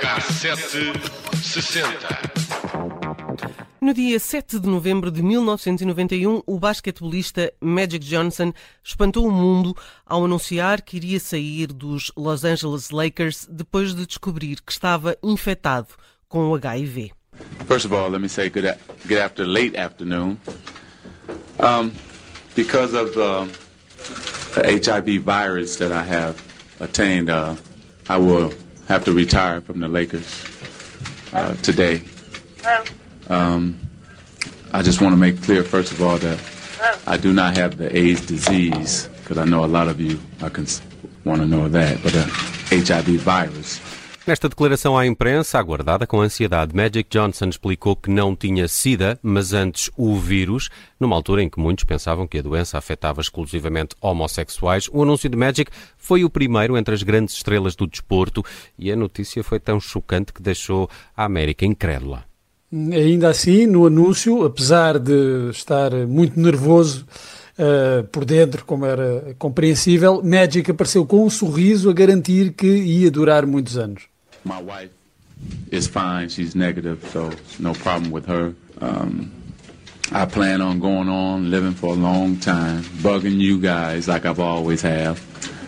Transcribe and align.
Cassete 0.00 0.92
60. 1.40 1.86
No 3.80 3.94
dia 3.94 4.18
7 4.18 4.58
de 4.58 4.66
novembro 4.66 5.12
de 5.12 5.22
1991, 5.22 6.42
o 6.44 6.58
basquetebolista 6.58 7.52
Magic 7.60 8.04
Johnson 8.04 8.52
espantou 8.82 9.28
o 9.28 9.30
mundo 9.30 9.76
ao 10.04 10.24
anunciar 10.24 10.82
que 10.82 10.96
iria 10.96 11.20
sair 11.20 11.68
dos 11.68 12.10
Los 12.16 12.44
Angeles 12.44 12.90
Lakers 12.90 13.46
depois 13.48 13.94
de 13.94 14.04
descobrir 14.04 14.60
que 14.60 14.72
estava 14.72 15.16
infectado 15.22 15.94
com 16.28 16.50
o 16.50 16.56
HIV. 16.56 17.12
First 17.66 17.84
of 17.84 17.92
all, 17.92 18.08
let 18.10 18.20
me 18.20 18.28
say 18.28 18.48
good, 18.48 18.76
good 19.06 19.18
after 19.18 19.46
late 19.46 19.76
afternoon. 19.76 20.40
Um, 21.60 21.92
because 22.54 22.92
of 22.92 23.14
the, 23.14 23.56
the, 24.54 24.80
HIV 24.84 25.22
virus 25.22 25.76
that 25.76 25.92
I 25.92 26.02
have 26.02 26.42
attained, 26.80 27.30
uh, 27.30 27.56
I 28.08 28.18
will 28.18 28.52
have 28.88 29.04
to 29.04 29.12
retire 29.12 29.60
from 29.60 29.80
the 29.80 29.88
Lakers 29.88 30.44
uh, 31.32 31.54
today. 31.56 32.02
Um, 33.28 33.78
I 34.72 34.82
just 34.82 35.00
want 35.00 35.12
to 35.12 35.16
make 35.16 35.40
clear, 35.42 35.62
first 35.62 35.92
of 35.92 36.02
all, 36.02 36.18
that 36.18 36.38
I 37.06 37.16
do 37.16 37.32
not 37.32 37.56
have 37.56 37.78
the 37.78 37.96
AIDS 37.96 38.26
disease, 38.26 39.08
because 39.20 39.38
I 39.38 39.44
know 39.44 39.64
a 39.64 39.66
lot 39.66 39.88
of 39.88 40.00
you 40.00 40.18
want 41.24 41.40
to 41.40 41.46
know 41.46 41.68
that, 41.68 42.02
but 42.02 42.12
the 42.12 42.24
HIV 42.70 43.20
virus. 43.20 43.80
Nesta 44.24 44.48
declaração 44.48 44.96
à 44.96 45.04
imprensa, 45.04 45.58
aguardada 45.58 46.06
com 46.06 46.20
ansiedade, 46.20 46.76
Magic 46.76 47.10
Johnson 47.10 47.46
explicou 47.46 47.96
que 47.96 48.08
não 48.08 48.36
tinha 48.36 48.68
SIDA, 48.68 49.18
mas 49.20 49.52
antes 49.52 49.90
o 49.96 50.16
vírus, 50.16 50.70
numa 51.00 51.16
altura 51.16 51.42
em 51.42 51.50
que 51.50 51.58
muitos 51.58 51.82
pensavam 51.82 52.24
que 52.24 52.38
a 52.38 52.42
doença 52.42 52.78
afetava 52.78 53.20
exclusivamente 53.20 53.96
homossexuais. 54.00 54.88
O 54.92 55.02
anúncio 55.02 55.28
de 55.28 55.36
Magic 55.36 55.72
foi 55.98 56.22
o 56.22 56.30
primeiro 56.30 56.78
entre 56.78 56.94
as 56.94 57.02
grandes 57.02 57.34
estrelas 57.34 57.74
do 57.74 57.84
desporto 57.84 58.44
e 58.78 58.92
a 58.92 58.96
notícia 58.96 59.42
foi 59.42 59.58
tão 59.58 59.80
chocante 59.80 60.32
que 60.32 60.40
deixou 60.40 60.88
a 61.16 61.24
América 61.24 61.66
incrédula. 61.66 62.24
Ainda 62.72 63.28
assim, 63.28 63.66
no 63.66 63.86
anúncio, 63.86 64.44
apesar 64.44 65.00
de 65.00 65.50
estar 65.50 65.90
muito 66.06 66.38
nervoso 66.38 67.04
uh, 67.58 68.04
por 68.04 68.24
dentro, 68.24 68.64
como 68.64 68.86
era 68.86 69.34
compreensível, 69.36 70.22
Magic 70.22 70.70
apareceu 70.70 71.04
com 71.04 71.26
um 71.26 71.30
sorriso 71.30 71.90
a 71.90 71.92
garantir 71.92 72.52
que 72.52 72.68
ia 72.68 73.10
durar 73.10 73.44
muitos 73.44 73.76
anos. 73.76 74.11
My 74.44 74.60
wife 74.60 74.90
is 75.70 75.86
fine. 75.86 76.28
She's 76.28 76.54
negative, 76.54 77.04
so 77.12 77.32
no 77.58 77.74
problem 77.74 78.10
with 78.10 78.26
her. 78.26 78.54
Um, 78.80 79.32
I 80.10 80.26
plan 80.26 80.60
on 80.60 80.78
going 80.78 81.08
on, 81.08 81.50
living 81.50 81.72
for 81.72 81.94
a 81.94 81.96
long 81.96 82.36
time, 82.38 82.82
bugging 83.02 83.38
you 83.38 83.60
guys 83.60 84.08
like 84.08 84.26
I've 84.26 84.40
always 84.40 84.82
have. 84.82 85.18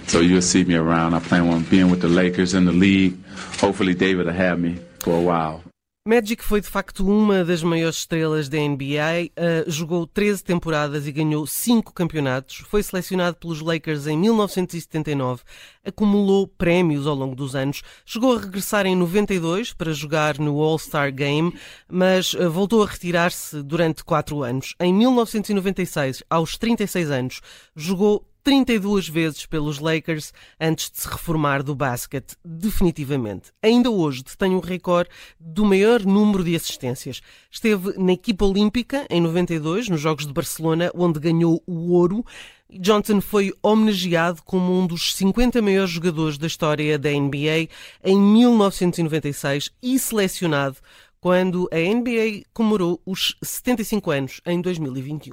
So 0.06 0.20
you'll 0.20 0.42
see 0.42 0.64
me 0.64 0.74
around. 0.74 1.14
I 1.14 1.20
plan 1.20 1.48
on 1.48 1.62
being 1.64 1.90
with 1.90 2.02
the 2.02 2.08
Lakers 2.08 2.52
in 2.54 2.66
the 2.66 2.72
league. 2.72 3.16
Hopefully 3.58 3.94
David 3.94 4.26
will 4.26 4.32
have 4.34 4.58
me 4.58 4.78
for 5.00 5.16
a 5.16 5.22
while. 5.22 5.62
Magic 6.06 6.44
foi 6.44 6.60
de 6.60 6.68
facto 6.68 7.08
uma 7.08 7.42
das 7.42 7.62
maiores 7.62 7.96
estrelas 7.96 8.46
da 8.46 8.58
NBA, 8.58 9.30
uh, 9.38 9.70
jogou 9.70 10.06
13 10.06 10.44
temporadas 10.44 11.06
e 11.06 11.12
ganhou 11.12 11.46
5 11.46 11.94
campeonatos, 11.94 12.56
foi 12.56 12.82
selecionado 12.82 13.38
pelos 13.38 13.62
Lakers 13.62 14.06
em 14.06 14.18
1979, 14.18 15.42
acumulou 15.82 16.46
prémios 16.46 17.06
ao 17.06 17.14
longo 17.14 17.34
dos 17.34 17.56
anos, 17.56 17.82
chegou 18.04 18.36
a 18.36 18.40
regressar 18.40 18.84
em 18.84 18.94
92 18.94 19.72
para 19.72 19.94
jogar 19.94 20.38
no 20.38 20.60
All-Star 20.60 21.10
Game, 21.10 21.58
mas 21.88 22.34
uh, 22.34 22.50
voltou 22.50 22.82
a 22.82 22.86
retirar-se 22.86 23.62
durante 23.62 24.04
4 24.04 24.42
anos. 24.42 24.74
Em 24.78 24.92
1996, 24.92 26.22
aos 26.28 26.58
36 26.58 27.10
anos, 27.10 27.40
jogou 27.74 28.28
32 28.44 29.08
vezes 29.08 29.46
pelos 29.46 29.78
Lakers 29.78 30.32
antes 30.60 30.90
de 30.90 31.00
se 31.00 31.08
reformar 31.08 31.62
do 31.62 31.74
basquete 31.74 32.36
definitivamente. 32.44 33.50
Ainda 33.62 33.90
hoje 33.90 34.22
detém 34.22 34.54
o 34.54 34.60
recorde 34.60 35.08
do 35.40 35.64
maior 35.64 36.04
número 36.04 36.44
de 36.44 36.54
assistências. 36.54 37.22
Esteve 37.50 37.98
na 37.98 38.12
equipa 38.12 38.44
olímpica 38.44 39.06
em 39.08 39.20
92, 39.20 39.88
nos 39.88 40.00
Jogos 40.00 40.26
de 40.26 40.32
Barcelona, 40.32 40.90
onde 40.94 41.18
ganhou 41.18 41.62
o 41.66 41.92
ouro. 41.92 42.22
Johnson 42.70 43.20
foi 43.20 43.52
homenageado 43.62 44.42
como 44.42 44.78
um 44.78 44.86
dos 44.86 45.14
50 45.14 45.62
maiores 45.62 45.90
jogadores 45.90 46.36
da 46.36 46.46
história 46.46 46.98
da 46.98 47.10
NBA 47.10 47.68
em 48.02 48.20
1996 48.20 49.70
e 49.82 49.98
selecionado 49.98 50.76
quando 51.24 51.66
a 51.72 51.76
NBA 51.76 52.44
comemorou 52.52 53.00
os 53.06 53.34
75 53.42 54.10
anos 54.10 54.40
em 54.44 54.60
2021. 54.60 55.32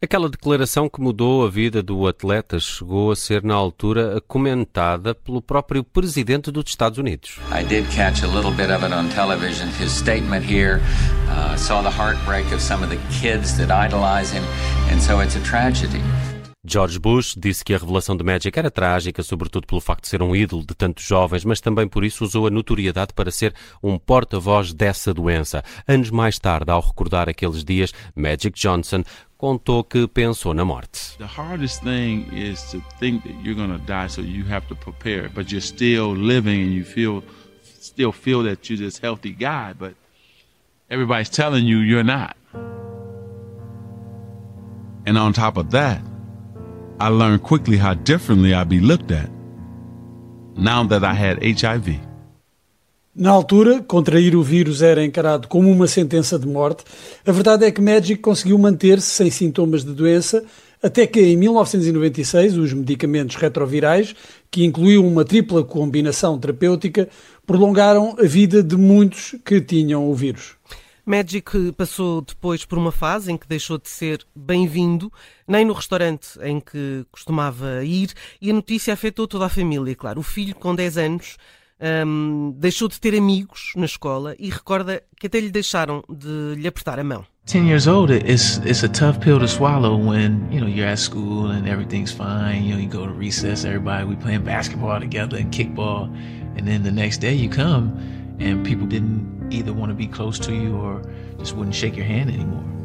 Aquela 0.00 0.30
declaração 0.30 0.88
que 0.88 0.98
mudou 0.98 1.44
a 1.44 1.50
vida 1.50 1.82
do 1.82 2.06
atleta 2.06 2.58
chegou 2.58 3.10
a 3.10 3.16
ser, 3.16 3.42
na 3.42 3.52
altura, 3.52 4.18
comentada 4.26 5.14
pelo 5.14 5.42
próprio 5.42 5.84
presidente 5.84 6.50
dos 6.50 6.64
Estados 6.66 6.98
Unidos. 6.98 7.38
I 7.52 7.62
did 7.62 7.86
catch 7.94 8.24
a 8.24 8.26
little 8.26 8.50
bit 8.50 8.72
of 8.72 8.82
it 8.82 8.94
on 8.94 9.10
television. 9.10 9.68
His 9.78 9.92
statement 9.92 10.42
here 10.42 10.80
uh, 11.28 11.54
saw 11.58 11.82
the 11.82 11.90
heartbreak 11.90 12.50
of 12.54 12.62
some 12.62 12.82
of 12.82 12.88
the 12.88 12.98
kids 13.20 13.58
that 13.58 13.70
idolize 13.70 14.32
him, 14.32 14.44
and 14.90 15.02
so 15.02 15.20
it's 15.20 15.36
a 15.36 15.40
tragedy. 15.40 16.00
George 16.68 16.98
Bush 16.98 17.34
disse 17.36 17.64
que 17.64 17.72
a 17.72 17.78
revelação 17.78 18.16
de 18.16 18.24
Magic 18.24 18.58
era 18.58 18.70
trágica, 18.70 19.22
sobretudo 19.22 19.68
pelo 19.68 19.80
facto 19.80 20.02
de 20.02 20.08
ser 20.08 20.20
um 20.20 20.34
ídolo 20.34 20.66
de 20.66 20.74
tantos 20.74 21.04
jovens, 21.04 21.44
mas 21.44 21.60
também 21.60 21.86
por 21.86 22.04
isso 22.04 22.24
usou 22.24 22.46
a 22.48 22.50
notoriedade 22.50 23.14
para 23.14 23.30
ser 23.30 23.54
um 23.80 23.96
porta-voz 23.96 24.72
dessa 24.74 25.14
doença. 25.14 25.62
Anos 25.86 26.10
mais 26.10 26.40
tarde, 26.40 26.70
ao 26.70 26.80
recordar 26.80 27.28
aqueles 27.28 27.62
dias, 27.62 27.92
Magic 28.16 28.50
Johnson 28.58 29.04
contou 29.38 29.84
que 29.84 30.08
pensou 30.08 30.52
na 30.52 30.64
morte. 30.64 31.16
The 31.18 31.24
hardest 31.24 31.84
thing 31.84 32.26
is 32.32 32.62
to 32.72 32.82
think 32.98 33.22
that 33.22 33.36
you're 33.44 33.54
going 33.54 33.78
to 33.78 33.86
die, 33.86 34.08
so 34.08 34.20
you 34.20 34.44
have 34.50 34.66
to 34.66 34.74
prepare, 34.74 35.28
but 35.28 35.52
you're 35.52 35.60
still 35.64 36.16
living 36.16 36.62
and 36.62 36.72
you 36.72 36.84
feel 36.84 37.22
still 37.62 38.10
feel 38.10 38.42
that 38.42 38.68
you're 38.68 38.78
this 38.78 38.98
healthy 38.98 39.30
guy, 39.30 39.72
but 39.72 39.94
everybody's 40.90 41.30
telling 41.30 41.64
you 41.64 41.78
you're 41.78 42.02
not. 42.02 42.36
And 45.06 45.16
on 45.16 45.32
top 45.32 45.56
of 45.56 45.70
that, 45.70 46.02
I 46.98 47.10
learned 47.10 47.42
quickly 47.42 47.76
how 47.76 47.94
differently 47.94 48.54
I'd 48.54 48.68
be 48.68 48.80
looked 48.80 49.12
at 49.12 49.28
now 50.56 50.82
that 50.88 51.04
I 51.04 51.12
had 51.12 51.42
HIV. 51.42 52.00
Na 53.14 53.30
altura, 53.30 53.82
contrair 53.82 54.34
o 54.34 54.42
vírus 54.42 54.80
era 54.82 55.04
encarado 55.04 55.46
como 55.48 55.70
uma 55.70 55.86
sentença 55.86 56.38
de 56.38 56.46
morte. 56.46 56.84
A 57.26 57.32
verdade 57.32 57.64
é 57.64 57.70
que 57.70 57.80
Magic 57.80 58.20
conseguiu 58.20 58.58
manter-se 58.58 59.08
sem 59.08 59.30
sintomas 59.30 59.84
de 59.84 59.92
doença, 59.92 60.44
até 60.82 61.06
que 61.06 61.20
em 61.20 61.36
1996 61.36 62.56
os 62.56 62.72
medicamentos 62.72 63.36
retrovirais, 63.36 64.14
que 64.50 64.64
incluíam 64.64 65.06
uma 65.06 65.24
tripla 65.24 65.64
combinação 65.64 66.38
terapêutica, 66.38 67.08
prolongaram 67.46 68.16
a 68.18 68.24
vida 68.24 68.62
de 68.62 68.76
muitos 68.76 69.34
que 69.44 69.60
tinham 69.60 70.10
o 70.10 70.14
vírus. 70.14 70.56
Magic 71.06 71.72
passou 71.76 72.20
depois 72.20 72.64
por 72.64 72.76
uma 72.76 72.90
fase 72.90 73.30
em 73.30 73.36
que 73.36 73.46
deixou 73.46 73.78
de 73.78 73.88
ser 73.88 74.26
bem-vindo, 74.34 75.12
nem 75.46 75.64
no 75.64 75.72
restaurante 75.72 76.36
em 76.42 76.58
que 76.58 77.06
costumava 77.12 77.84
ir, 77.84 78.12
e 78.42 78.50
a 78.50 78.52
notícia 78.52 78.92
afetou 78.92 79.28
toda 79.28 79.46
a 79.46 79.48
família, 79.48 79.94
claro. 79.94 80.18
O 80.18 80.24
filho, 80.24 80.52
com 80.56 80.74
10 80.74 80.98
anos, 80.98 81.36
um, 81.80 82.52
deixou 82.58 82.88
de 82.88 82.98
ter 82.98 83.16
amigos 83.16 83.72
na 83.76 83.84
escola 83.84 84.34
e 84.36 84.50
recorda 84.50 85.00
que 85.16 85.28
até 85.28 85.38
lhe 85.38 85.50
deixaram 85.50 86.02
de 86.08 86.56
lhe 86.56 86.66
apertar 86.66 86.98
a 86.98 87.04
mão. 87.04 87.24
10 87.46 87.68
years 87.68 87.86
old, 87.86 88.12
it's 88.12 88.60
it's 88.64 88.82
a 88.82 88.88
tough 88.88 89.20
pill 89.20 89.38
to 89.38 89.46
swallow 89.46 89.96
when 89.96 90.48
you 90.50 90.60
know 90.60 90.66
you're 90.66 90.90
at 90.90 90.98
school 90.98 91.52
and 91.52 91.68
everything's 91.68 92.10
fine. 92.10 92.64
You 92.64 92.74
know, 92.74 92.80
you 92.80 92.88
go 92.88 93.06
to 93.06 93.12
recess, 93.12 93.64
everybody 93.64 94.04
we 94.04 94.16
playing 94.16 94.42
basketball 94.42 94.98
together 94.98 95.38
and 95.38 95.52
kickball, 95.52 96.10
and 96.56 96.66
then 96.66 96.82
the 96.82 96.90
next 96.90 97.20
day 97.20 97.34
you 97.34 97.48
come 97.48 97.92
and 98.40 98.64
people 98.66 98.86
didn't 98.88 99.35
either 99.50 99.72
want 99.72 99.90
to 99.90 99.94
be 99.94 100.06
close 100.06 100.38
to 100.40 100.52
you 100.52 100.76
or 100.76 101.02
just 101.38 101.54
wouldn't 101.54 101.74
shake 101.74 101.96
your 101.96 102.06
hand 102.06 102.30
anymore. 102.30 102.76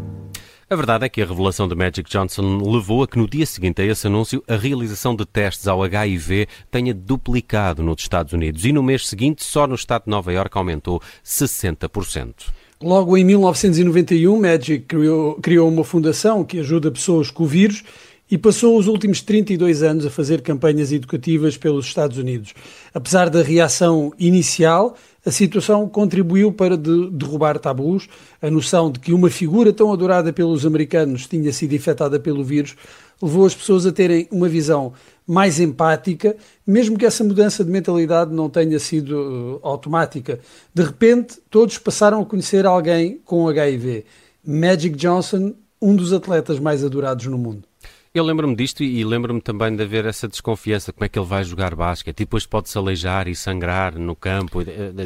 A 0.70 0.76
verdade 0.78 1.04
é 1.04 1.10
que 1.10 1.22
a 1.22 1.26
revelação 1.26 1.68
de 1.68 1.76
Magic 1.76 2.10
Johnson 2.10 2.60
levou 2.64 3.04
a 3.04 3.08
que 3.08 3.18
no 3.18 3.28
dia 3.28 3.46
seguinte 3.46 3.82
a 3.82 3.86
esse 3.86 4.08
anúncio 4.08 4.42
a 4.48 4.56
realização 4.56 5.14
de 5.14 5.26
testes 5.26 5.68
ao 5.68 5.84
HIV 5.84 6.48
tenha 6.72 6.94
duplicado 6.94 7.84
nos 7.84 8.02
Estados 8.02 8.32
Unidos 8.32 8.64
e 8.64 8.72
no 8.72 8.82
mês 8.82 9.06
seguinte 9.06 9.44
só 9.44 9.68
no 9.68 9.76
estado 9.76 10.06
de 10.06 10.10
Nova 10.10 10.32
Iorque 10.32 10.58
aumentou 10.58 11.02
60%. 11.26 12.54
Logo 12.82 13.18
em 13.18 13.26
1991, 13.26 14.40
Magic 14.40 14.86
criou, 14.86 15.36
criou 15.36 15.68
uma 15.68 15.84
fundação 15.84 16.42
que 16.42 16.60
ajuda 16.60 16.90
pessoas 16.90 17.30
com 17.30 17.44
o 17.44 17.48
vírus 17.48 17.84
e 18.32 18.38
passou 18.38 18.78
os 18.78 18.88
últimos 18.88 19.22
32 19.22 19.84
anos 19.84 20.06
a 20.06 20.10
fazer 20.10 20.42
campanhas 20.42 20.94
educativas 20.94 21.58
pelos 21.58 21.86
Estados 21.86 22.18
Unidos. 22.18 22.54
Apesar 22.94 23.30
da 23.30 23.44
reação 23.44 24.14
inicial, 24.18 24.96
a 25.26 25.32
situação 25.32 25.88
contribuiu 25.88 26.52
para 26.52 26.76
de, 26.76 27.10
derrubar 27.12 27.60
tabus. 27.60 28.08
A 28.42 28.50
noção 28.50 28.92
de 28.92 29.00
que 29.00 29.14
uma 29.14 29.30
figura 29.30 29.72
tão 29.72 29.92
adorada 29.94 30.34
pelos 30.34 30.66
americanos 30.66 31.28
tinha 31.28 31.52
sido 31.54 31.76
infectada 31.76 32.20
pelo 32.20 32.44
vírus 32.44 32.76
levou 33.22 33.46
as 33.46 33.54
pessoas 33.54 33.86
a 33.86 33.92
terem 33.92 34.28
uma 34.32 34.50
visão 34.50 34.94
mais 35.28 35.60
empática, 35.60 36.36
mesmo 36.66 36.98
que 36.98 37.06
essa 37.06 37.24
mudança 37.24 37.64
de 37.64 37.70
mentalidade 37.70 38.34
não 38.34 38.50
tenha 38.50 38.80
sido 38.80 39.12
uh, 39.12 39.60
automática. 39.62 40.40
De 40.74 40.84
repente, 40.84 41.38
todos 41.50 41.78
passaram 41.78 42.22
a 42.22 42.26
conhecer 42.26 42.66
alguém 42.66 43.22
com 43.24 43.48
HIV. 43.48 44.06
Magic 44.44 44.96
Johnson 44.96 45.54
um 45.82 45.96
dos 45.96 46.14
atletas 46.14 46.60
mais 46.60 46.84
adorados 46.84 47.26
no 47.26 47.38
mundo. 47.38 47.71
Eu 48.14 48.26
lembro-me 48.26 48.54
disto 48.54 48.84
e 48.84 49.06
lembro-me 49.06 49.40
também 49.40 49.74
de 49.74 49.84
haver 49.84 50.06
essa 50.06 50.28
desconfiança, 50.28 50.92
como 50.92 51.06
é 51.06 51.08
que 51.08 51.18
ele 51.18 51.26
vai 51.26 51.46
jogar 51.46 51.74
basquete, 51.74 52.20
e 52.20 52.26
depois 52.26 52.46
pode-se 52.46 52.78
aleijar 52.78 53.30
e 53.30 53.34
sangrar 53.34 53.98
no 53.98 54.18
campo, 54.18 54.60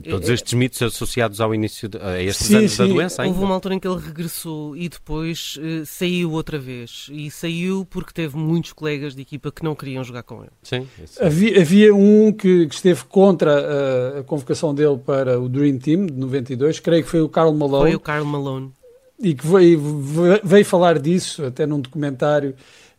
todos 0.09 0.27
estes 0.27 0.53
mitos 0.53 0.81
associados 0.81 1.39
ao 1.39 1.53
início, 1.53 1.87
de, 1.87 1.99
a 1.99 2.19
estes 2.19 2.47
sim, 2.47 2.55
anos 2.55 2.71
sim. 2.71 2.77
da 2.79 2.87
doença 2.91 3.21
ainda. 3.21 3.35
Houve 3.35 3.45
uma 3.45 3.53
altura 3.53 3.75
em 3.75 3.79
que 3.79 3.87
ele 3.87 3.99
regressou 3.99 4.75
e 4.75 4.89
depois 4.89 5.55
uh, 5.57 5.85
saiu 5.85 6.31
outra 6.31 6.57
vez, 6.57 7.07
e 7.11 7.29
saiu 7.29 7.85
porque 7.85 8.11
teve 8.11 8.35
muitos 8.37 8.73
colegas 8.73 9.13
de 9.13 9.21
equipa 9.21 9.51
que 9.51 9.63
não 9.63 9.75
queriam 9.75 10.03
jogar 10.03 10.23
com 10.23 10.41
ele. 10.41 10.51
Sim. 10.63 10.87
Havia, 11.21 11.61
havia, 11.61 11.93
um 11.93 12.31
que, 12.31 12.65
que 12.65 12.73
esteve 12.73 13.03
contra 13.03 13.51
a, 13.53 14.19
a, 14.21 14.23
convocação 14.23 14.73
dele 14.73 14.97
para 14.97 15.39
o 15.39 15.47
Dream 15.47 15.77
Team 15.77 16.07
de 16.07 16.13
92, 16.13 16.79
creio 16.79 17.03
que 17.03 17.09
foi 17.11 17.21
o 17.21 17.29
Carl 17.29 17.53
Malone. 17.53 17.83
Foi 17.83 17.95
o 17.95 17.99
Carl 17.99 18.25
Malone. 18.25 18.71
E 19.19 19.35
que 19.35 19.45
veio, 19.45 19.79
veio 20.43 20.65
falar 20.65 20.97
disso 20.97 21.45
até 21.45 21.67
num 21.67 21.79
documentário 21.79 22.55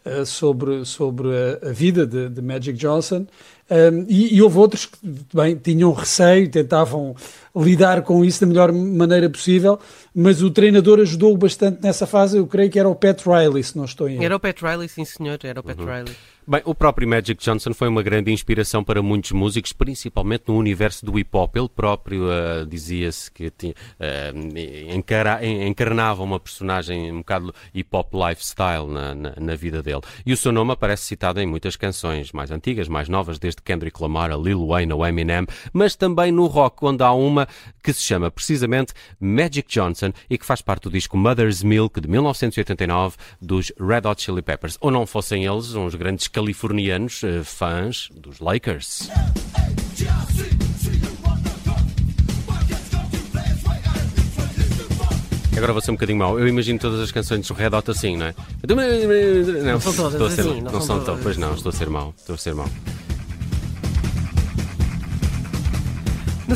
eh, 0.06 0.25
sobre, 0.25 0.85
sobre 0.85 1.29
a, 1.29 1.70
a 1.70 1.73
vida 1.73 2.06
de, 2.06 2.29
de, 2.29 2.41
Magic 2.41 2.79
Johnson. 2.79 3.26
Um, 3.69 4.06
e, 4.08 4.37
e, 4.37 4.41
houve 4.41 4.56
outros 4.58 4.87
que 4.87 4.97
bem, 5.35 5.56
tinham 5.56 5.93
receio, 5.93 6.49
tentavam 6.49 7.17
lidar 7.56 8.03
com 8.03 8.25
isso 8.25 8.41
da 8.43 8.47
melhor 8.47 8.70
maneira 8.70 9.29
possível, 9.29 9.81
mas 10.14 10.41
o 10.43 10.50
treinador 10.50 11.00
ajudou 11.00 11.37
bastante 11.37 11.82
nessa 11.82 12.06
fase. 12.06 12.38
Eu 12.38 12.47
creio 12.47 12.70
que 12.70 12.79
era 12.79 12.88
o 12.88 12.94
Pat 12.94 13.20
Riley, 13.26 13.64
se 13.64 13.76
não 13.76 13.85
estou 13.85 14.08
em 14.08 14.25
Era 14.25 14.37
o 14.37 14.38
Pat 14.38 14.62
Riley, 14.62 14.88
sim 14.88 15.05
senhor, 15.05 15.41
era 15.43 15.58
o 15.58 15.62
Pat 15.64 15.76
uhum. 15.76 15.85
Riley. 15.87 16.17
Bem, 16.49 16.63
o 16.65 16.77
próprio 16.77 17.09
Magic 17.09 17.43
Johnson 17.43 17.75
foi 17.75 17.89
uma 17.89 18.05
grande 18.05 18.31
inspiração 18.31 18.85
para 18.85 19.03
muitos 19.03 19.33
músicos, 19.33 19.73
principalmente 19.73 20.45
no 20.47 20.57
universo 20.57 21.05
do 21.05 21.19
hip 21.19 21.29
hop. 21.33 21.57
Ele 21.57 21.69
próprio 21.69 22.27
uh, 22.27 22.65
dizia-se 22.65 23.29
que 23.33 23.51
tinha, 23.51 23.73
uh, 23.73 24.95
encara, 24.95 25.45
encarnava 25.45 26.23
uma 26.23 26.39
personagem 26.39 27.11
um 27.11 27.19
bocado 27.19 27.53
hip 27.75 27.89
hop 27.91 28.15
lifestyle 28.15 28.87
na, 28.87 29.13
na, 29.13 29.35
na, 29.41 29.57
vida 29.57 29.83
dele. 29.83 30.03
E 30.25 30.33
o 30.33 30.37
seu 30.37 30.53
nome 30.53 30.71
aparece 30.71 31.03
citado 31.03 31.41
em 31.41 31.47
muitas 31.47 31.75
canções 31.75 32.31
mais 32.31 32.53
antigas, 32.53 32.87
mais 32.87 33.09
novas, 33.09 33.41
desde 33.41 33.61
Kendrick 33.61 34.01
Lamar 34.01 34.31
a 34.31 34.37
Lil 34.37 34.69
Wayne 34.69 34.93
ou 34.93 35.05
Eminem, 35.05 35.49
mas 35.73 35.97
também 35.97 36.31
no 36.31 36.47
rock, 36.47 36.85
onde 36.85 37.03
há 37.03 37.11
uma 37.11 37.49
que 37.83 37.93
se 37.93 38.03
chama 38.03 38.31
precisamente 38.31 38.93
Magic 39.19 39.69
Johnson 39.69 40.13
e 40.31 40.39
que 40.39 40.47
faz 40.47 40.63
parte 40.63 40.85
do 40.85 40.91
disco 40.91 41.17
Mother's 41.17 41.65
Milk 41.65 42.01
de 42.01 42.09
1989 42.09 43.17
dos 43.43 43.73
Red 43.81 44.09
Hot 44.09 44.23
Chili 44.23 44.43
Peppers. 44.43 44.79
Ou 44.81 44.93
não 44.93 45.05
fossem 45.07 45.45
eles 45.45 45.75
uns 45.75 45.97
grandes 45.97 46.29
californianos 46.37 47.23
uh, 47.23 47.43
fãs 47.43 48.11
dos 48.15 48.41
Lakers. 48.41 49.09
Agora 55.56 55.73
vou 55.73 55.81
ser 55.81 55.93
um 55.93 55.94
bocadinho 55.94 56.19
mau. 56.19 56.38
Eu 56.38 56.47
imagino 56.47 56.79
todas 56.79 57.00
as 57.00 57.11
canções 57.11 57.49
do 57.49 57.55
Red 57.55 57.75
Hot 57.75 57.91
assim, 57.91 58.19
não 58.19 58.27
é? 58.27 58.35
Não, 59.62 59.73
não 59.73 59.81
são 59.81 59.94
todas 59.94 60.12
estou 60.12 60.27
a 60.27 60.31
ser, 60.31 60.41
assim. 60.43 60.61
Não, 60.61 60.73
não 60.73 60.81
são 60.83 61.03
todas. 61.03 61.23
Pois 61.23 61.38
não, 61.38 61.55
estou 61.55 61.71
a 61.71 61.73
ser 61.73 61.88
mau. 61.88 62.15
Estou 62.19 62.35
a 62.35 62.38
ser 62.38 62.55
mau. 62.55 62.69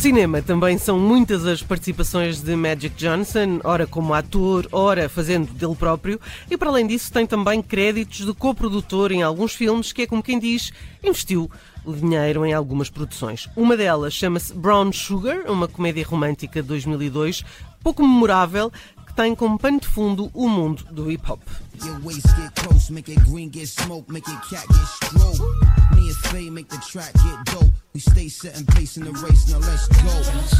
No 0.00 0.02
cinema 0.02 0.40
também 0.40 0.78
são 0.78 0.98
muitas 0.98 1.44
as 1.44 1.62
participações 1.62 2.40
de 2.40 2.56
Magic 2.56 2.96
Johnson, 2.96 3.60
ora 3.62 3.86
como 3.86 4.14
ator, 4.14 4.66
ora 4.72 5.10
fazendo 5.10 5.52
dele 5.52 5.74
próprio, 5.74 6.18
e 6.50 6.56
para 6.56 6.70
além 6.70 6.86
disso 6.86 7.12
tem 7.12 7.26
também 7.26 7.60
créditos 7.60 8.24
de 8.24 8.32
coprodutor 8.32 9.12
em 9.12 9.22
alguns 9.22 9.52
filmes, 9.52 9.92
que 9.92 10.00
é 10.00 10.06
como 10.06 10.22
quem 10.22 10.38
diz, 10.38 10.72
investiu 11.04 11.50
o 11.84 11.92
dinheiro 11.92 12.46
em 12.46 12.54
algumas 12.54 12.88
produções. 12.88 13.46
Uma 13.54 13.76
delas 13.76 14.14
chama-se 14.14 14.54
Brown 14.54 14.90
Sugar, 14.90 15.42
uma 15.50 15.68
comédia 15.68 16.06
romântica 16.06 16.62
de 16.62 16.68
2002, 16.68 17.44
pouco 17.82 18.02
memorável, 18.02 18.72
tem 19.20 19.34
como 19.34 19.58
pano 19.58 19.78
de 19.78 19.86
fundo 19.86 20.30
o 20.32 20.48
mundo 20.48 20.82
do 20.90 21.12
hip 21.12 21.30
hop. 21.30 21.40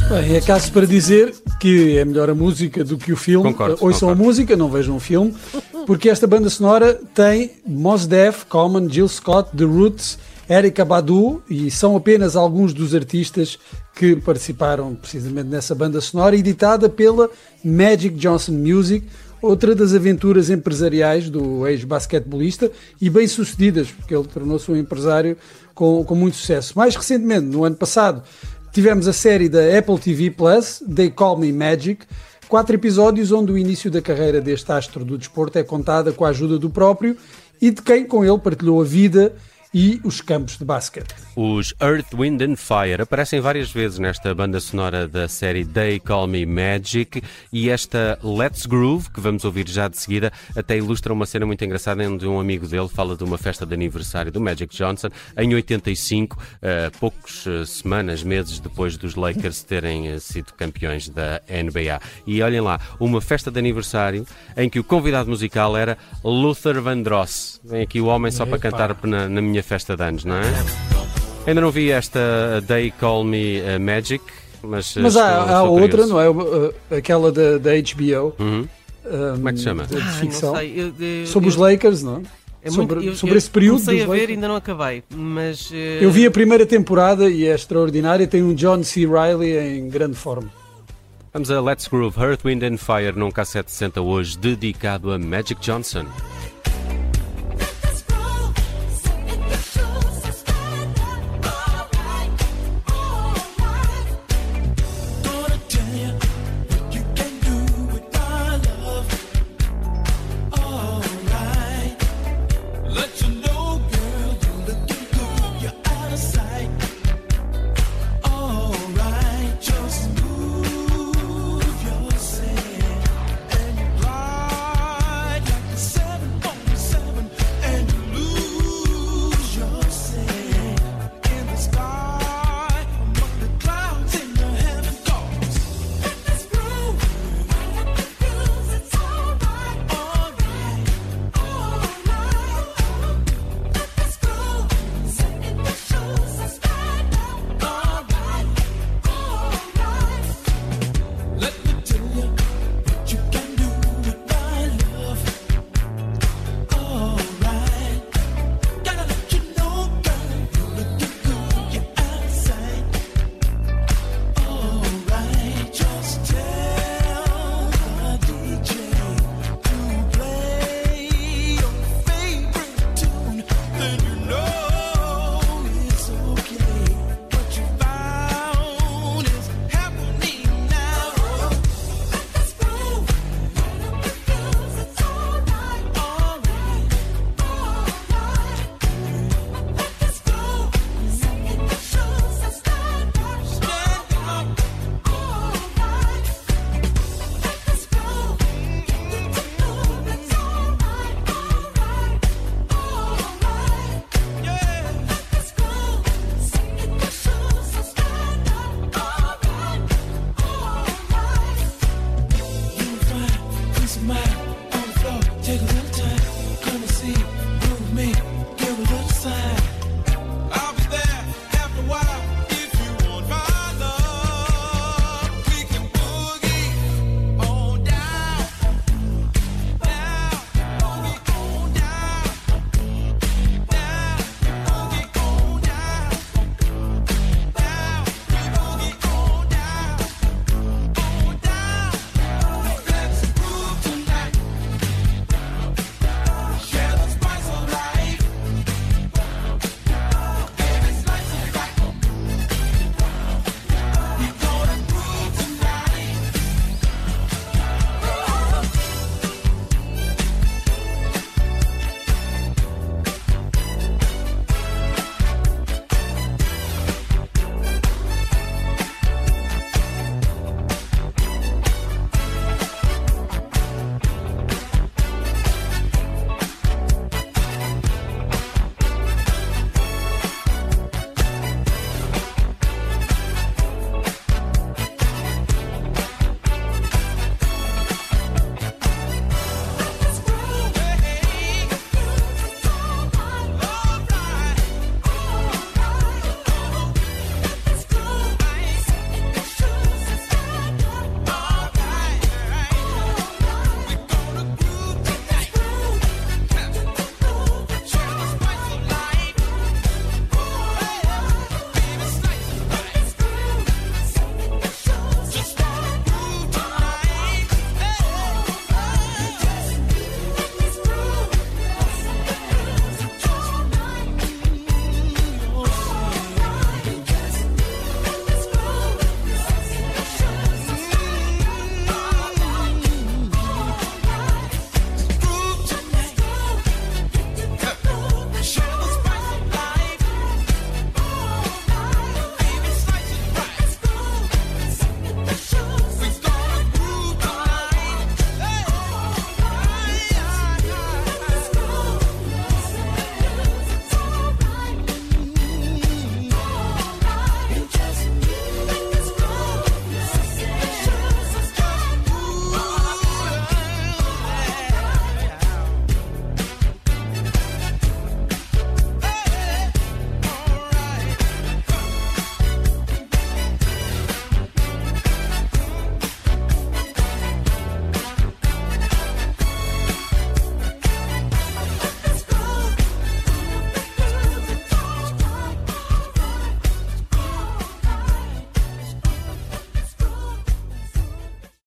Bem, 0.09 0.35
é 0.35 0.41
caso 0.41 0.71
para 0.71 0.85
dizer 0.85 1.33
que 1.59 1.97
é 1.97 2.05
melhor 2.05 2.29
a 2.29 2.35
música 2.35 2.83
do 2.83 2.99
que 2.99 3.11
o 3.11 3.17
filme. 3.17 3.51
Concordo, 3.51 3.77
Ouçam 3.81 4.09
concordo. 4.09 4.21
a 4.21 4.25
música, 4.27 4.55
não 4.55 4.69
vejam 4.69 4.95
o 4.95 4.99
filme, 4.99 5.33
porque 5.87 6.07
esta 6.07 6.27
banda 6.27 6.47
sonora 6.47 6.93
tem 7.15 7.53
Mos 7.65 8.05
Def, 8.05 8.43
Common, 8.45 8.87
Jill 8.87 9.07
Scott, 9.07 9.57
The 9.57 9.63
Roots, 9.63 10.19
Erika 10.49 10.83
Badu 10.83 11.41
e 11.49 11.69
são 11.71 11.95
apenas 11.95 12.35
alguns 12.35 12.73
dos 12.73 12.93
artistas 12.93 13.57
que 13.95 14.15
participaram 14.15 14.95
precisamente 14.95 15.47
nessa 15.47 15.73
banda 15.73 16.01
sonora, 16.01 16.35
editada 16.35 16.89
pela 16.89 17.29
Magic 17.63 18.15
Johnson 18.15 18.53
Music, 18.53 19.07
outra 19.41 19.73
das 19.73 19.93
aventuras 19.93 20.49
empresariais 20.49 21.29
do 21.29 21.67
ex-basquetebolista 21.67 22.71
e 22.99 23.09
bem-sucedidas, 23.09 23.89
porque 23.91 24.15
ele 24.15 24.27
tornou-se 24.27 24.69
um 24.71 24.75
empresário 24.75 25.37
com, 25.73 26.03
com 26.03 26.15
muito 26.15 26.37
sucesso. 26.37 26.77
Mais 26.77 26.95
recentemente, 26.95 27.47
no 27.47 27.63
ano 27.63 27.75
passado, 27.75 28.21
tivemos 28.71 29.07
a 29.07 29.13
série 29.13 29.49
da 29.49 29.77
Apple 29.77 29.97
TV 29.99 30.29
Plus, 30.31 30.83
They 30.93 31.09
Call 31.09 31.37
Me 31.37 31.51
Magic, 31.51 32.05
quatro 32.47 32.75
episódios 32.75 33.31
onde 33.31 33.51
o 33.51 33.57
início 33.57 33.89
da 33.89 34.01
carreira 34.01 34.41
deste 34.41 34.71
astro 34.71 35.03
do 35.05 35.17
desporto 35.17 35.57
é 35.57 35.63
contada 35.63 36.11
com 36.11 36.25
a 36.25 36.29
ajuda 36.29 36.59
do 36.59 36.69
próprio 36.69 37.15
e 37.61 37.71
de 37.71 37.81
quem 37.81 38.05
com 38.05 38.25
ele 38.25 38.37
partilhou 38.37 38.81
a 38.81 38.83
vida 38.83 39.33
e 39.73 40.01
os 40.03 40.19
campos 40.19 40.57
de 40.57 40.65
basquete. 40.65 41.15
Os 41.35 41.73
Earth, 41.81 42.13
Wind 42.13 42.41
and 42.41 42.57
Fire 42.57 43.01
aparecem 43.01 43.39
várias 43.39 43.71
vezes 43.71 43.99
nesta 43.99 44.35
banda 44.35 44.59
sonora 44.59 45.07
da 45.07 45.27
série 45.27 45.65
They 45.65 45.99
Call 45.99 46.27
Me 46.27 46.45
Magic 46.45 47.23
e 47.53 47.69
esta 47.69 48.19
Let's 48.21 48.65
Groove, 48.65 49.09
que 49.09 49.21
vamos 49.21 49.45
ouvir 49.45 49.67
já 49.69 49.87
de 49.87 49.97
seguida, 49.97 50.31
até 50.55 50.77
ilustra 50.77 51.13
uma 51.13 51.25
cena 51.25 51.45
muito 51.45 51.63
engraçada 51.63 52.03
onde 52.03 52.27
um 52.27 52.39
amigo 52.39 52.67
dele 52.67 52.89
fala 52.89 53.15
de 53.15 53.23
uma 53.23 53.37
festa 53.37 53.65
de 53.65 53.73
aniversário 53.73 54.31
do 54.31 54.41
Magic 54.41 54.75
Johnson 54.75 55.07
em 55.37 55.53
85, 55.53 56.35
uh, 56.35 56.41
eh, 56.61 56.91
poucas 56.99 57.45
semanas, 57.67 58.23
meses 58.23 58.59
depois 58.59 58.97
dos 58.97 59.15
Lakers 59.15 59.63
terem 59.63 60.13
uh, 60.13 60.19
sido 60.19 60.53
campeões 60.53 61.07
da 61.07 61.41
NBA. 61.47 62.01
E 62.27 62.41
olhem 62.41 62.61
lá, 62.61 62.79
uma 62.99 63.21
festa 63.21 63.49
de 63.49 63.59
aniversário 63.59 64.25
em 64.57 64.69
que 64.69 64.79
o 64.79 64.83
convidado 64.83 65.29
musical 65.29 65.77
era 65.77 65.97
Luther 66.23 66.81
Vandross. 66.81 67.61
Vem 67.63 67.81
aqui 67.83 68.01
o 68.01 68.07
homem 68.07 68.31
só 68.31 68.43
Epa. 68.43 68.57
para 68.57 68.71
cantar 68.71 68.97
na, 69.07 69.29
na 69.29 69.41
minha 69.41 69.60
festa 69.63 69.95
de 69.95 70.03
anos, 70.03 70.25
não 70.25 70.35
é? 70.35 70.41
Ainda 71.47 71.61
não 71.61 71.71
vi 71.71 71.91
esta 71.91 72.63
They 72.67 72.93
Call 72.99 73.23
Me 73.23 73.61
uh, 73.61 73.79
Magic, 73.79 74.23
mas. 74.63 74.95
Mas 74.95 75.17
há, 75.17 75.57
há 75.57 75.63
outra, 75.63 76.05
não 76.05 76.21
é? 76.21 76.29
Uh, 76.29 76.73
aquela 76.95 77.31
da, 77.31 77.57
da 77.57 77.71
HBO. 77.71 78.35
Uhum. 78.39 78.67
Um, 79.03 79.35
Como 79.35 79.49
é 79.49 79.51
que 79.53 79.57
se 79.57 79.63
chama? 79.63 79.85
De 79.85 79.97
ah, 79.97 80.05
ficção. 80.19 80.61
Eu, 80.61 80.93
eu, 80.99 81.25
sobre 81.25 81.49
os 81.49 81.55
Lakers, 81.55 82.03
não 82.03 82.17
é? 82.17 82.21
é 82.63 82.69
sobre, 82.69 82.95
muito, 82.97 83.15
sobre 83.15 83.37
esse 83.37 83.49
período. 83.49 83.83
Comecei 83.83 84.03
a 84.03 84.07
ver 84.07 84.29
e 84.29 84.33
ainda 84.33 84.47
não 84.47 84.55
acabei, 84.55 85.03
mas. 85.09 85.71
Uh... 85.71 85.75
Eu 86.01 86.11
vi 86.11 86.25
a 86.25 86.31
primeira 86.31 86.65
temporada 86.65 87.29
e 87.29 87.45
é 87.45 87.55
extraordinária. 87.55 88.27
Tem 88.27 88.43
um 88.43 88.53
John 88.53 88.83
C. 88.83 89.01
Riley 89.01 89.57
em 89.77 89.89
grande 89.89 90.15
forma. 90.15 90.49
Vamos 91.33 91.49
a 91.49 91.61
Let's 91.61 91.87
Groove 91.87 92.19
Earth, 92.19 92.41
Wind 92.43 92.61
and 92.61 92.77
Fire 92.77 93.17
num 93.17 93.29
K760 93.29 94.03
hoje 94.03 94.37
dedicado 94.37 95.11
a 95.11 95.17
Magic 95.17 95.59
Johnson. 95.61 96.05